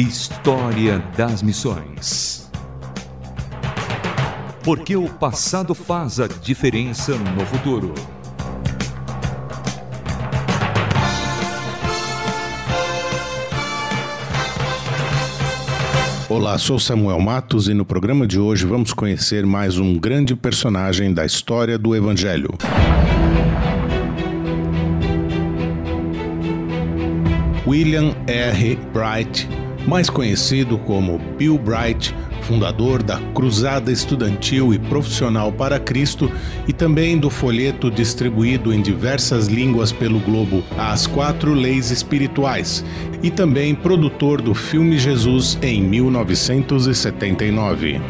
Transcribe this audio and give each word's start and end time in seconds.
História 0.00 1.00
das 1.16 1.42
Missões. 1.42 2.48
Porque 4.62 4.94
o 4.94 5.08
passado 5.08 5.74
faz 5.74 6.20
a 6.20 6.28
diferença 6.28 7.16
no 7.16 7.44
futuro. 7.44 7.92
Olá, 16.28 16.56
sou 16.58 16.78
Samuel 16.78 17.18
Matos 17.18 17.66
e 17.66 17.74
no 17.74 17.84
programa 17.84 18.24
de 18.24 18.38
hoje 18.38 18.64
vamos 18.66 18.92
conhecer 18.92 19.44
mais 19.44 19.78
um 19.78 19.98
grande 19.98 20.36
personagem 20.36 21.12
da 21.12 21.26
história 21.26 21.76
do 21.76 21.96
Evangelho. 21.96 22.50
William 27.66 28.14
R. 28.28 28.76
Bright 28.92 29.48
mais 29.86 30.10
conhecido 30.10 30.78
como 30.78 31.18
Bill 31.36 31.58
Bright, 31.58 32.14
fundador 32.42 33.02
da 33.02 33.18
Cruzada 33.34 33.92
Estudantil 33.92 34.72
e 34.72 34.78
Profissional 34.78 35.52
para 35.52 35.78
Cristo 35.78 36.32
e 36.66 36.72
também 36.72 37.18
do 37.18 37.28
folheto 37.30 37.90
distribuído 37.90 38.72
em 38.72 38.80
diversas 38.80 39.48
línguas 39.48 39.92
pelo 39.92 40.18
globo 40.20 40.64
As 40.76 41.06
Quatro 41.06 41.52
Leis 41.52 41.90
Espirituais, 41.90 42.82
e 43.22 43.30
também 43.30 43.74
produtor 43.74 44.40
do 44.40 44.54
filme 44.54 44.98
Jesus 44.98 45.58
em 45.60 45.82
1979. 45.82 48.00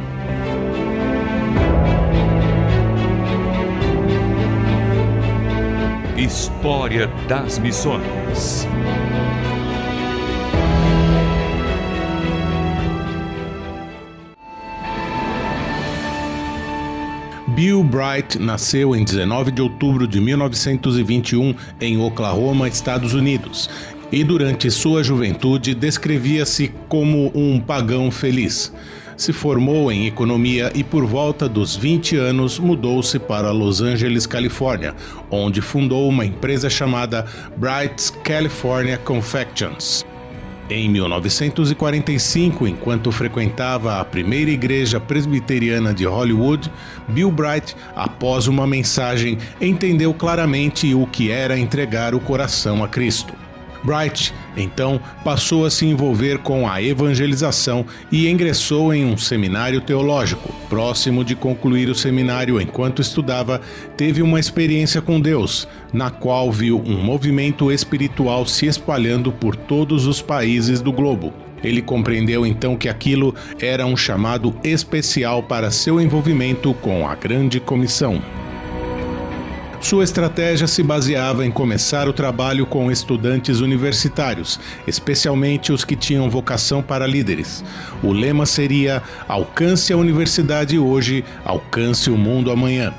História 6.17 7.11
das 7.29 7.59
Missões. 7.59 8.69
Bill 17.59 17.83
Bright 17.83 18.39
nasceu 18.39 18.95
em 18.95 19.03
19 19.03 19.51
de 19.51 19.61
outubro 19.61 20.07
de 20.07 20.21
1921 20.21 21.53
em 21.81 21.99
Oklahoma, 22.01 22.69
Estados 22.69 23.15
Unidos, 23.15 23.69
e 24.13 24.23
durante 24.23 24.71
sua 24.71 25.03
juventude 25.03 25.75
descrevia-se 25.75 26.73
como 26.89 27.33
um 27.35 27.59
pagão 27.59 28.13
feliz. 28.13 28.73
Se 29.17 29.33
formou 29.33 29.91
em 29.91 30.07
economia 30.07 30.71
e, 30.73 30.85
por 30.85 31.05
volta 31.05 31.49
dos 31.49 31.75
20 31.75 32.15
anos, 32.15 32.61
mudou-se 32.61 33.19
para 33.19 33.51
Los 33.51 33.81
Angeles, 33.81 34.25
Califórnia, 34.25 34.95
onde 35.29 35.61
fundou 35.61 36.09
uma 36.09 36.25
empresa 36.25 36.71
chamada 36.71 37.27
Bright's 37.57 38.09
California 38.23 38.99
Confections. 38.99 40.07
Em 40.71 40.87
1945, 40.87 42.67
enquanto 42.67 43.11
frequentava 43.11 43.99
a 43.99 44.05
primeira 44.05 44.51
igreja 44.51 45.01
presbiteriana 45.01 45.95
de 45.95 46.05
Hollywood, 46.05 46.71
Bill 47.09 47.31
Bright, 47.31 47.75
após 47.97 48.47
uma 48.47 48.67
mensagem, 48.67 49.39
entendeu 49.63 50.13
claramente 50.13 50.95
o 50.95 51.07
que 51.07 51.31
era 51.31 51.59
entregar 51.59 52.15
o 52.15 52.21
coração 52.21 52.85
a 52.85 52.89
Cristo. 52.89 53.33
Bright, 53.83 54.35
então, 54.59 55.01
passou 55.25 55.65
a 55.65 55.71
se 55.71 55.87
envolver 55.87 56.39
com 56.39 56.69
a 56.69 56.83
evangelização 56.83 57.87
e 58.13 58.29
ingressou 58.29 58.93
em 58.93 59.07
um 59.07 59.17
seminário 59.17 59.81
teológico. 59.81 60.53
Próximo 60.69 61.25
de 61.25 61.35
concluir 61.35 61.89
o 61.89 61.95
seminário 61.95 62.61
enquanto 62.61 63.01
estudava, 63.01 63.61
teve 63.97 64.21
uma 64.21 64.39
experiência 64.39 65.01
com 65.01 65.19
Deus, 65.19 65.67
na 65.93 66.11
qual 66.11 66.53
viu 66.53 66.79
um 66.79 67.03
movimento 67.03 67.73
espiritual 67.73 68.47
se 68.47 68.67
espalhando 68.67 69.33
por 69.33 69.57
todos 69.57 70.07
os 70.07 70.21
países 70.21 70.81
do 70.81 70.93
globo. 70.93 71.33
Ele 71.65 71.83
compreendeu 71.83 72.47
então 72.47 72.77
que 72.77 72.89
aquilo 72.89 73.35
era 73.61 73.85
um 73.87 73.97
chamado 73.97 74.55
especial 74.63 75.43
para 75.43 75.71
seu 75.71 76.01
envolvimento 76.01 76.73
com 76.75 77.09
a 77.09 77.15
Grande 77.15 77.59
Comissão. 77.59 78.23
Sua 79.89 80.05
estratégia 80.05 80.67
se 80.67 80.83
baseava 80.83 81.47
em 81.47 81.51
começar 81.51 82.09
o 82.09 82.13
trabalho 82.13 82.67
com 82.67 82.93
estudantes 82.93 83.61
universitários, 83.61 84.61
especialmente 84.87 85.73
os 85.73 85.83
que 85.83 85.97
tinham 85.97 86.29
vocação 86.29 86.83
para 86.83 87.07
líderes. 87.07 87.65
O 88.03 88.13
lema 88.13 88.45
seria: 88.45 89.03
Alcance 89.27 89.91
a 89.91 89.97
universidade 89.97 90.79
hoje, 90.79 91.25
alcance 91.43 92.11
o 92.11 92.19
mundo 92.19 92.51
amanhã. 92.51 92.93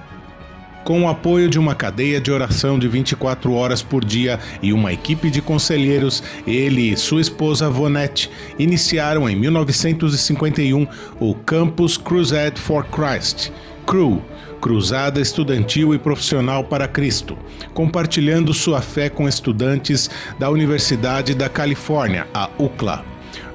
Com 0.83 1.03
o 1.03 1.07
apoio 1.07 1.47
de 1.47 1.59
uma 1.59 1.75
cadeia 1.75 2.19
de 2.19 2.31
oração 2.31 2.79
de 2.79 2.88
24 2.88 3.53
horas 3.53 3.83
por 3.83 4.03
dia 4.03 4.39
e 4.59 4.73
uma 4.73 4.91
equipe 4.91 5.29
de 5.29 5.44
conselheiros, 5.44 6.23
ele 6.47 6.91
e 6.91 6.97
sua 6.97 7.21
esposa 7.21 7.69
Vonette 7.69 8.31
iniciaram 8.57 9.29
em 9.29 9.35
1951 9.35 10.88
o 11.19 11.35
Campus 11.35 11.97
Crusade 11.97 12.59
for 12.59 12.83
Christ, 12.83 13.51
CRU, 13.85 14.23
Cruzada 14.59 15.22
Estudantil 15.22 15.94
e 15.94 16.00
Profissional 16.00 16.64
para 16.64 16.88
Cristo, 16.88 17.38
compartilhando 17.74 18.53
sua 18.53 18.81
fé 18.81 19.09
com 19.09 19.28
estudantes 19.28 20.09
da 20.38 20.50
Universidade 20.50 21.34
da 21.34 21.50
Califórnia, 21.50 22.28
a 22.34 22.50
UCLA. 22.58 23.06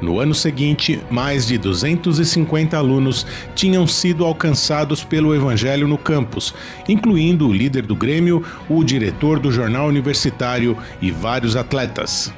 No 0.00 0.20
ano 0.20 0.34
seguinte, 0.34 1.00
mais 1.10 1.46
de 1.46 1.58
250 1.58 2.76
alunos 2.76 3.26
tinham 3.54 3.86
sido 3.86 4.24
alcançados 4.24 5.02
pelo 5.02 5.34
Evangelho 5.34 5.88
no 5.88 5.98
campus, 5.98 6.54
incluindo 6.88 7.48
o 7.48 7.52
líder 7.52 7.82
do 7.86 7.96
Grêmio, 7.96 8.44
o 8.68 8.84
diretor 8.84 9.38
do 9.38 9.50
jornal 9.50 9.88
universitário 9.88 10.76
e 11.00 11.10
vários 11.10 11.56
atletas. 11.56 12.32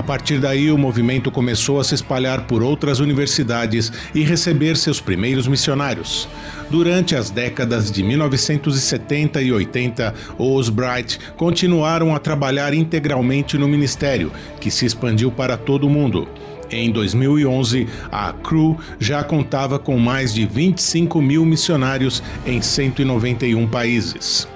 A 0.00 0.02
partir 0.02 0.38
daí, 0.38 0.72
o 0.72 0.78
movimento 0.78 1.30
começou 1.30 1.78
a 1.78 1.84
se 1.84 1.94
espalhar 1.94 2.46
por 2.46 2.62
outras 2.62 3.00
universidades 3.00 3.92
e 4.14 4.22
receber 4.22 4.74
seus 4.78 4.98
primeiros 4.98 5.46
missionários. 5.46 6.26
Durante 6.70 7.14
as 7.14 7.28
décadas 7.28 7.92
de 7.92 8.02
1970 8.02 9.42
e 9.42 9.52
80, 9.52 10.14
os 10.38 10.70
Bright 10.70 11.20
continuaram 11.36 12.14
a 12.14 12.18
trabalhar 12.18 12.72
integralmente 12.72 13.58
no 13.58 13.68
ministério, 13.68 14.32
que 14.58 14.70
se 14.70 14.86
expandiu 14.86 15.30
para 15.30 15.58
todo 15.58 15.86
o 15.86 15.90
mundo. 15.90 16.26
Em 16.70 16.90
2011, 16.90 17.86
a 18.10 18.32
CRU 18.32 18.78
já 18.98 19.22
contava 19.22 19.78
com 19.78 19.98
mais 19.98 20.32
de 20.32 20.46
25 20.46 21.20
mil 21.20 21.44
missionários 21.44 22.22
em 22.46 22.62
191 22.62 23.66
países. 23.66 24.48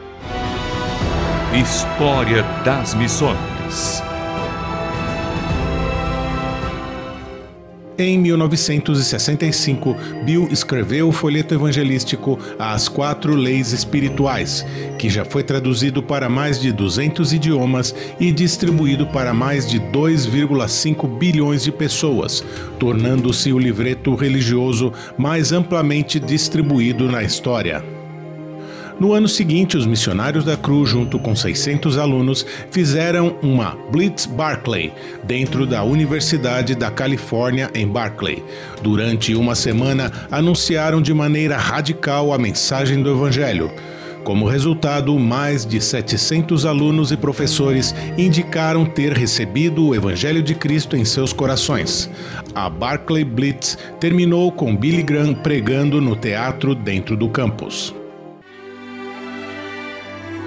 História 1.53 2.43
das 2.65 2.95
Missões. 2.95 3.54
Em 7.97 8.19
1965, 8.19 9.97
Bill 10.25 10.49
escreveu 10.51 11.09
o 11.09 11.13
folheto 11.13 11.55
evangelístico 11.55 12.37
As 12.59 12.89
Quatro 12.89 13.37
Leis 13.37 13.73
Espirituais, 13.73 14.67
que 14.99 15.09
já 15.09 15.25
foi 15.25 15.45
traduzido 15.45 16.03
para 16.03 16.29
mais 16.29 16.61
de 16.61 16.73
200 16.73 17.33
idiomas 17.33 17.95
e 18.19 18.33
distribuído 18.33 19.07
para 19.07 19.33
mais 19.33 19.65
de 19.65 19.79
2,5 19.79 21.19
bilhões 21.19 21.63
de 21.63 21.71
pessoas, 21.71 22.45
tornando-se 22.81 23.53
o 23.53 23.59
livreto 23.61 24.17
religioso 24.17 24.93
mais 25.17 25.53
amplamente 25.53 26.19
distribuído 26.19 27.09
na 27.09 27.23
história. 27.23 28.04
No 28.99 29.13
ano 29.13 29.27
seguinte, 29.27 29.77
os 29.77 29.87
missionários 29.87 30.45
da 30.45 30.57
Cruz, 30.57 30.89
junto 30.89 31.19
com 31.19 31.35
600 31.35 31.99
alunos, 31.99 32.47
fizeram 32.71 33.37
uma 33.43 33.77
Blitz 33.91 34.25
Barclay 34.25 34.93
dentro 35.25 35.67
da 35.67 35.83
Universidade 35.83 36.77
da 36.77 36.93
Califórnia 36.93 37.69
em 37.75 37.89
Berkeley. 37.89 38.45
Durante 38.83 39.35
uma 39.35 39.57
semana, 39.57 40.13
anunciaram 40.31 41.03
de 41.03 41.13
maneira 41.13 41.57
radical 41.57 42.33
a 42.33 42.39
mensagem 42.39 43.03
do 43.03 43.11
Evangelho. 43.11 43.69
Como 44.23 44.49
resultado, 44.49 45.19
mais 45.19 45.67
de 45.67 45.81
700 45.81 46.65
alunos 46.65 47.11
e 47.11 47.17
professores 47.17 47.95
indicaram 48.17 48.87
ter 48.87 49.13
recebido 49.13 49.89
o 49.89 49.95
Evangelho 49.95 50.43
de 50.43 50.55
Cristo 50.55 50.97
em 50.97 51.05
seus 51.05 51.33
corações. 51.33 52.09
A 52.55 52.71
Barclay 52.71 53.25
Blitz 53.25 53.77
terminou 53.99 54.53
com 54.53 54.75
Billy 54.75 55.03
Graham 55.03 55.35
pregando 55.35 56.01
no 56.01 56.15
teatro 56.15 56.77
dentro 56.77 57.17
do 57.17 57.29
campus. 57.29 57.93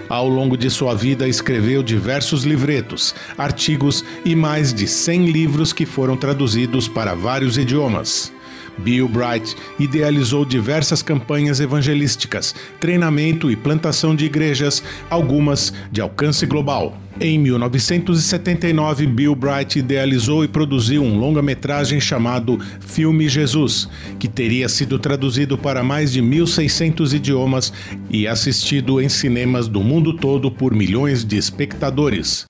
Ao 0.09 0.27
longo 0.27 0.56
de 0.56 0.69
sua 0.69 0.95
vida, 0.95 1.27
escreveu 1.27 1.83
diversos 1.83 2.44
livretos, 2.44 3.13
artigos 3.38 4.06
e 4.24 4.36
mais 4.36 4.74
de 4.74 4.88
100 4.88 5.25
livros 5.25 5.74
que 5.74 5.86
foram 5.86 6.15
traduzidos 6.15 6.88
para 6.88 7.13
vários 7.13 7.57
idiomas. 7.57 8.31
Bill 8.77 9.07
Bright 9.07 9.56
idealizou 9.79 10.45
diversas 10.45 11.01
campanhas 11.01 11.59
evangelísticas, 11.59 12.56
treinamento 12.79 13.50
e 13.51 13.56
plantação 13.56 14.15
de 14.15 14.25
igrejas, 14.25 14.83
algumas 15.09 15.74
de 15.91 16.01
alcance 16.01 16.45
global. 16.45 16.97
Em 17.19 17.39
1979, 17.39 19.07
Bill 19.07 19.33
Bright 19.33 19.79
idealizou 19.79 20.44
e 20.44 20.47
produziu 20.47 21.01
um 21.03 21.18
longa-metragem 21.18 22.00
chamado 22.00 22.59
Filme 22.79 23.27
Jesus, 23.27 23.89
que 24.19 24.27
teria 24.27 24.69
sido 24.69 25.00
traduzido 25.00 25.57
para 25.57 25.83
mais 25.83 26.12
de 26.12 26.21
1.600 26.21 27.13
idiomas 27.13 27.73
e 28.09 28.27
assistido 28.27 29.01
em 29.01 29.09
cinemas 29.09 29.68
do 29.68 29.81
mundo 29.81 30.13
todo 30.13 30.51
por 30.51 30.75
milhões 30.75 31.25
de 31.25 31.38
espectadores. 31.38 32.45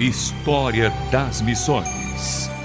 História 0.00 0.92
das 1.12 1.40
Missões. 1.40 2.55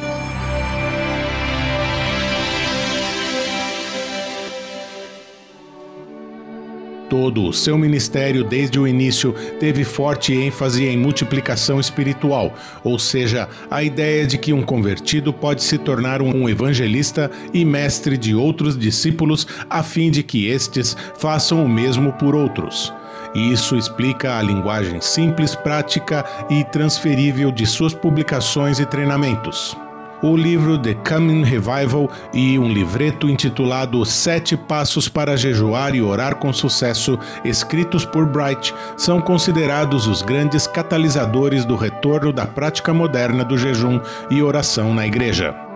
Todo 7.11 7.43
o 7.43 7.51
seu 7.51 7.77
ministério, 7.77 8.41
desde 8.41 8.79
o 8.79 8.87
início, 8.87 9.35
teve 9.59 9.83
forte 9.83 10.33
ênfase 10.33 10.85
em 10.85 10.95
multiplicação 10.95 11.77
espiritual, 11.77 12.55
ou 12.85 12.97
seja, 12.97 13.49
a 13.69 13.83
ideia 13.83 14.25
de 14.25 14.37
que 14.37 14.53
um 14.53 14.61
convertido 14.61 15.33
pode 15.33 15.61
se 15.61 15.77
tornar 15.77 16.21
um 16.21 16.47
evangelista 16.47 17.29
e 17.53 17.65
mestre 17.65 18.17
de 18.17 18.33
outros 18.33 18.79
discípulos, 18.79 19.45
a 19.69 19.83
fim 19.83 20.09
de 20.09 20.23
que 20.23 20.47
estes 20.47 20.95
façam 21.17 21.65
o 21.65 21.67
mesmo 21.67 22.13
por 22.13 22.33
outros. 22.33 22.93
E 23.35 23.51
isso 23.51 23.75
explica 23.75 24.37
a 24.37 24.41
linguagem 24.41 25.01
simples, 25.01 25.53
prática 25.53 26.23
e 26.49 26.63
transferível 26.63 27.51
de 27.51 27.65
suas 27.65 27.93
publicações 27.93 28.79
e 28.79 28.85
treinamentos 28.85 29.75
o 30.21 30.35
livro 30.35 30.77
The 30.77 30.93
Coming 30.93 31.43
Revival 31.43 32.09
e 32.33 32.57
um 32.59 32.71
livreto 32.71 33.29
intitulado 33.29 34.05
Sete 34.05 34.55
Passos 34.55 35.09
para 35.09 35.37
Jejuar 35.37 35.95
e 35.95 36.01
Orar 36.01 36.35
com 36.35 36.53
Sucesso, 36.53 37.17
escritos 37.43 38.05
por 38.05 38.25
Bright, 38.25 38.73
são 38.97 39.19
considerados 39.19 40.07
os 40.07 40.21
grandes 40.21 40.67
catalisadores 40.67 41.65
do 41.65 41.75
retorno 41.75 42.31
da 42.31 42.45
prática 42.45 42.93
moderna 42.93 43.43
do 43.43 43.57
jejum 43.57 43.99
e 44.29 44.41
oração 44.41 44.93
na 44.93 45.07
igreja. 45.07 45.70